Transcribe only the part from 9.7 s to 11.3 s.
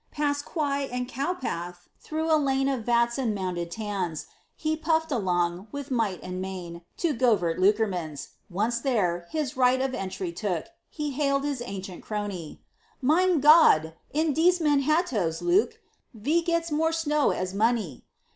of entry took, And